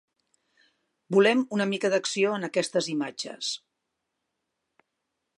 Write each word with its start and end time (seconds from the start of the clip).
Volem 1.15 1.43
una 1.57 1.67
mica 1.73 1.91
d'acció 1.93 2.31
en 2.37 2.47
aquestes 2.49 2.89
imatges. 2.93 3.53